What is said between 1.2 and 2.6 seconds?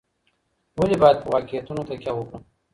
په واقعيتونو تکيه وکړو؟